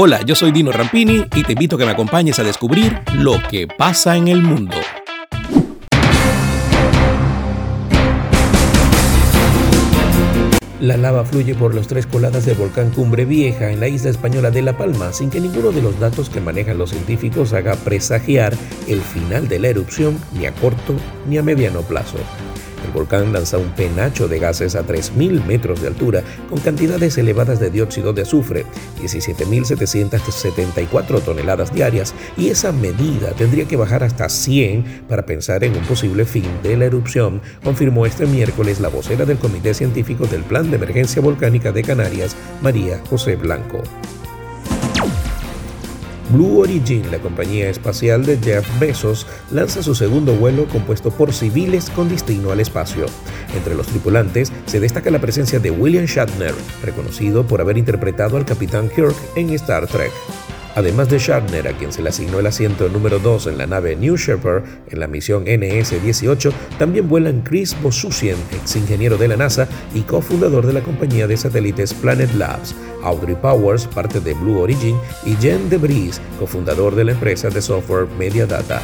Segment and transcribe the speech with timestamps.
[0.00, 3.42] Hola, yo soy Dino Rampini y te invito a que me acompañes a descubrir lo
[3.50, 4.76] que pasa en el mundo.
[10.80, 14.52] La lava fluye por los tres coladas del volcán Cumbre Vieja en la isla española
[14.52, 18.54] de La Palma sin que ninguno de los datos que manejan los científicos haga presagiar
[18.86, 20.94] el final de la erupción ni a corto
[21.28, 22.18] ni a mediano plazo.
[22.84, 27.58] El volcán lanza un penacho de gases a 3.000 metros de altura con cantidades elevadas
[27.60, 28.64] de dióxido de azufre,
[29.00, 35.84] 17.774 toneladas diarias, y esa medida tendría que bajar hasta 100 para pensar en un
[35.84, 40.70] posible fin de la erupción, confirmó este miércoles la vocera del Comité Científico del Plan
[40.70, 43.82] de Emergencia Volcánica de Canarias, María José Blanco.
[46.30, 51.88] Blue Origin, la compañía espacial de Jeff Bezos, lanza su segundo vuelo compuesto por civiles
[51.90, 53.06] con destino al espacio.
[53.56, 58.44] Entre los tripulantes se destaca la presencia de William Shatner, reconocido por haber interpretado al
[58.44, 60.12] Capitán Kirk en Star Trek.
[60.74, 63.96] Además de Shatner, a quien se le asignó el asiento número 2 en la nave
[63.96, 69.68] New Shepard en la misión NS-18, también vuelan Chris Bosusien, ex ingeniero de la NASA
[69.94, 74.96] y cofundador de la compañía de satélites Planet Labs, Audrey Powers, parte de Blue Origin,
[75.24, 78.80] y Jen DeVries, cofundador de la empresa de software Media Data.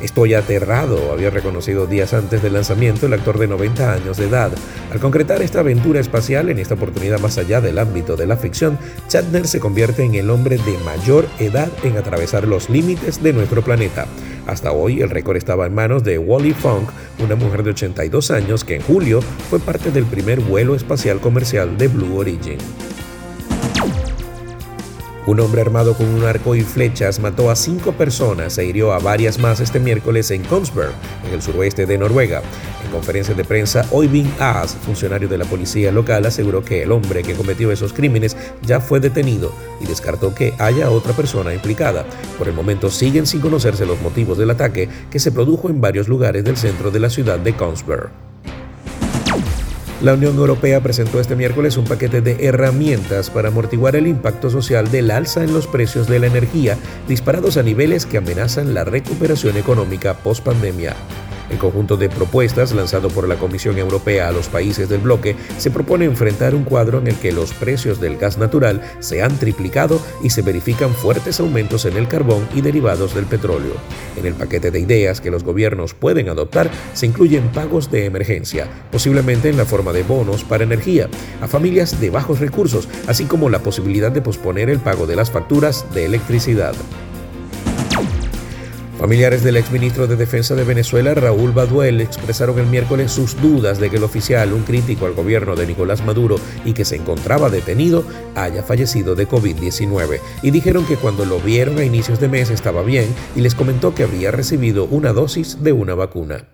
[0.00, 4.50] Estoy aterrado, había reconocido días antes del lanzamiento el actor de 90 años de edad.
[4.90, 8.78] Al concretar esta aventura espacial, en esta oportunidad más allá del ámbito de la ficción,
[9.10, 13.62] Shatner se convierte en el hombre de mayor edad en atravesar los límites de nuestro
[13.62, 14.06] planeta.
[14.46, 16.88] Hasta hoy el récord estaba en manos de Wally Funk,
[17.22, 21.76] una mujer de 82 años que en julio fue parte del primer vuelo espacial comercial
[21.76, 22.58] de Blue Origin.
[25.26, 28.98] Un hombre armado con un arco y flechas mató a cinco personas e hirió a
[28.98, 30.92] varias más este miércoles en Kongsberg,
[31.26, 32.40] en el suroeste de Noruega.
[32.84, 37.22] En conferencia de prensa, Oyvind As, funcionario de la policía local, aseguró que el hombre
[37.22, 42.06] que cometió esos crímenes ya fue detenido y descartó que haya otra persona implicada.
[42.38, 46.08] Por el momento siguen sin conocerse los motivos del ataque que se produjo en varios
[46.08, 48.29] lugares del centro de la ciudad de Kongsberg.
[50.02, 54.90] La Unión Europea presentó este miércoles un paquete de herramientas para amortiguar el impacto social
[54.90, 59.58] del alza en los precios de la energía, disparados a niveles que amenazan la recuperación
[59.58, 60.96] económica post-pandemia.
[61.50, 65.70] El conjunto de propuestas lanzado por la Comisión Europea a los países del bloque se
[65.70, 70.00] propone enfrentar un cuadro en el que los precios del gas natural se han triplicado
[70.22, 73.74] y se verifican fuertes aumentos en el carbón y derivados del petróleo.
[74.16, 78.68] En el paquete de ideas que los gobiernos pueden adoptar se incluyen pagos de emergencia,
[78.90, 81.08] posiblemente en la forma de bonos para energía,
[81.40, 85.30] a familias de bajos recursos, así como la posibilidad de posponer el pago de las
[85.30, 86.74] facturas de electricidad.
[89.00, 93.88] Familiares del exministro de Defensa de Venezuela, Raúl Baduel, expresaron el miércoles sus dudas de
[93.88, 98.04] que el oficial, un crítico al gobierno de Nicolás Maduro y que se encontraba detenido,
[98.34, 102.82] haya fallecido de COVID-19 y dijeron que cuando lo vieron a inicios de mes estaba
[102.82, 106.44] bien y les comentó que había recibido una dosis de una vacuna.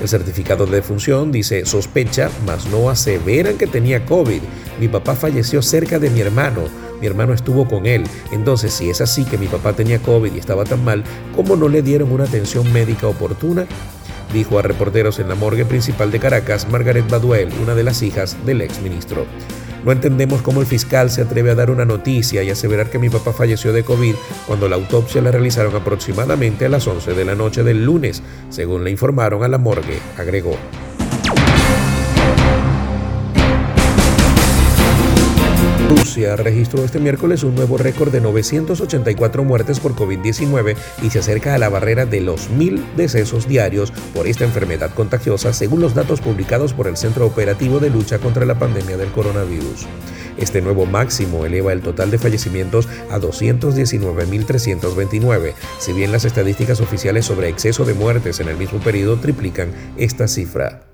[0.00, 4.42] El certificado de defunción dice sospecha, mas no aseveran que tenía COVID.
[4.78, 6.68] Mi papá falleció cerca de mi hermano
[7.00, 8.04] mi hermano estuvo con él.
[8.32, 11.68] Entonces, si es así que mi papá tenía COVID y estaba tan mal, ¿cómo no
[11.68, 13.66] le dieron una atención médica oportuna?
[14.32, 18.36] Dijo a reporteros en la morgue principal de Caracas Margaret Baduel, una de las hijas
[18.44, 19.26] del exministro.
[19.84, 23.08] No entendemos cómo el fiscal se atreve a dar una noticia y aseverar que mi
[23.08, 27.36] papá falleció de COVID cuando la autopsia la realizaron aproximadamente a las 11 de la
[27.36, 28.20] noche del lunes,
[28.50, 30.56] según le informaron a la morgue, agregó.
[35.88, 41.54] Rusia registró este miércoles un nuevo récord de 984 muertes por COVID-19 y se acerca
[41.54, 46.20] a la barrera de los mil decesos diarios por esta enfermedad contagiosa, según los datos
[46.20, 49.86] publicados por el Centro Operativo de Lucha contra la Pandemia del Coronavirus.
[50.36, 57.26] Este nuevo máximo eleva el total de fallecimientos a 219.329, si bien las estadísticas oficiales
[57.26, 60.85] sobre exceso de muertes en el mismo periodo triplican esta cifra.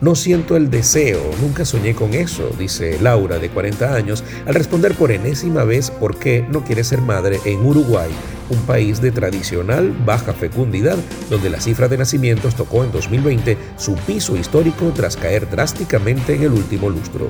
[0.00, 4.94] No siento el deseo, nunca soñé con eso, dice Laura, de 40 años, al responder
[4.94, 8.08] por enésima vez por qué no quiere ser madre en Uruguay,
[8.48, 10.96] un país de tradicional baja fecundidad,
[11.28, 16.44] donde la cifra de nacimientos tocó en 2020 su piso histórico tras caer drásticamente en
[16.44, 17.28] el último lustro.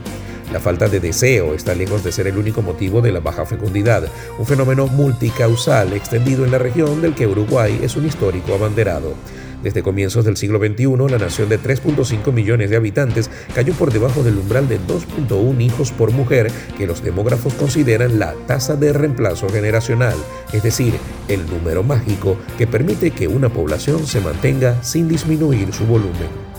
[0.52, 4.04] La falta de deseo está lejos de ser el único motivo de la baja fecundidad,
[4.38, 9.14] un fenómeno multicausal extendido en la región del que Uruguay es un histórico abanderado.
[9.62, 14.22] Desde comienzos del siglo XXI, la nación de 3.5 millones de habitantes cayó por debajo
[14.22, 19.48] del umbral de 2.1 hijos por mujer que los demógrafos consideran la tasa de reemplazo
[19.48, 20.16] generacional,
[20.52, 20.94] es decir,
[21.28, 26.49] el número mágico que permite que una población se mantenga sin disminuir su volumen.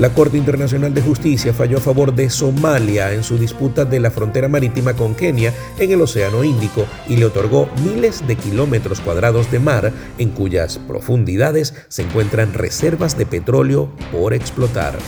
[0.00, 4.10] La Corte Internacional de Justicia falló a favor de Somalia en su disputa de la
[4.10, 9.52] frontera marítima con Kenia en el Océano Índico y le otorgó miles de kilómetros cuadrados
[9.52, 14.98] de mar en cuyas profundidades se encuentran reservas de petróleo por explotar.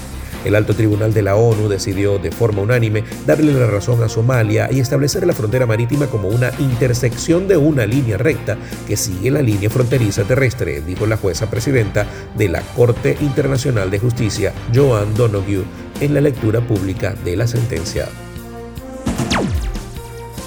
[0.44, 4.68] El alto tribunal de la ONU decidió de forma unánime darle la razón a Somalia
[4.70, 8.56] y establecer la frontera marítima como una intersección de una línea recta
[8.86, 12.06] que sigue la línea fronteriza terrestre, dijo la jueza presidenta
[12.36, 15.64] de la Corte Internacional de Justicia, Joan Donoghue,
[16.00, 18.08] en la lectura pública de la sentencia.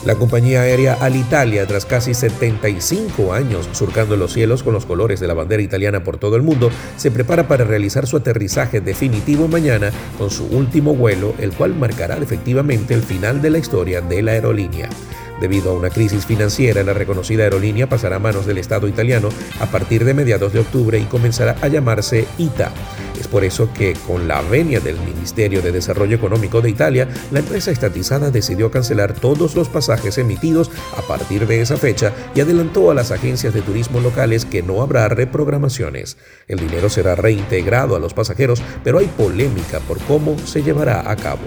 [0.05, 5.27] La compañía aérea Alitalia, tras casi 75 años surcando los cielos con los colores de
[5.27, 9.91] la bandera italiana por todo el mundo, se prepara para realizar su aterrizaje definitivo mañana
[10.17, 14.31] con su último vuelo, el cual marcará efectivamente el final de la historia de la
[14.31, 14.89] aerolínea.
[15.39, 19.67] Debido a una crisis financiera, la reconocida aerolínea pasará a manos del Estado italiano a
[19.67, 22.71] partir de mediados de octubre y comenzará a llamarse ITA.
[23.19, 27.39] Es por eso que, con la venia del Ministerio de Desarrollo Económico de Italia, la
[27.39, 32.91] empresa estatizada decidió cancelar todos los pasajes emitidos a partir de esa fecha y adelantó
[32.91, 36.17] a las agencias de turismo locales que no habrá reprogramaciones.
[36.47, 41.15] El dinero será reintegrado a los pasajeros, pero hay polémica por cómo se llevará a
[41.15, 41.43] cabo.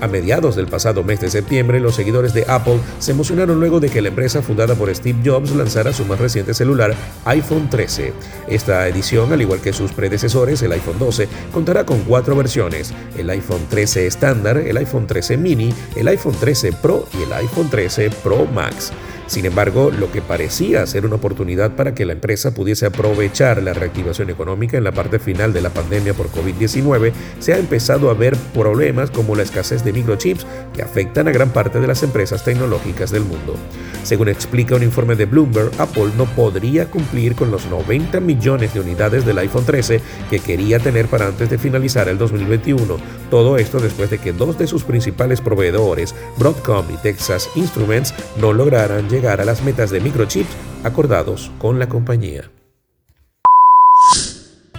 [0.00, 3.90] A mediados del pasado mes de septiembre, los seguidores de Apple se emocionaron luego de
[3.90, 8.12] que la empresa fundada por Steve Jobs lanzara su más reciente celular, iPhone 13.
[8.46, 13.28] Esta edición, al igual que sus predecesores, el iPhone 12, contará con cuatro versiones, el
[13.30, 18.10] iPhone 13 estándar, el iPhone 13 mini, el iPhone 13 Pro y el iPhone 13
[18.22, 18.92] Pro Max.
[19.28, 23.74] Sin embargo, lo que parecía ser una oportunidad para que la empresa pudiese aprovechar la
[23.74, 28.14] reactivación económica en la parte final de la pandemia por COVID-19, se ha empezado a
[28.14, 32.42] ver problemas como la escasez de microchips que afectan a gran parte de las empresas
[32.42, 33.54] tecnológicas del mundo.
[34.02, 38.80] Según explica un informe de Bloomberg, Apple no podría cumplir con los 90 millones de
[38.80, 40.00] unidades del iPhone 13
[40.30, 42.96] que quería tener para antes de finalizar el 2021.
[43.30, 48.52] Todo esto después de que dos de sus principales proveedores, Broadcom y Texas Instruments, no
[48.52, 50.50] lograran llegar a las metas de microchips
[50.84, 52.50] acordados con la compañía.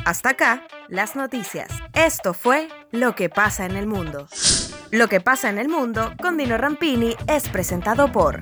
[0.05, 1.69] Hasta acá, las noticias.
[1.93, 4.27] Esto fue Lo que pasa en el mundo.
[4.91, 8.41] Lo que pasa en el mundo con Dino Rampini es presentado por